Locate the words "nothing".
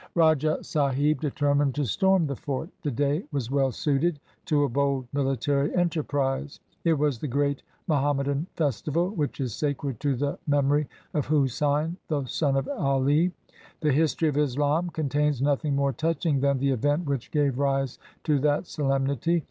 15.39-15.75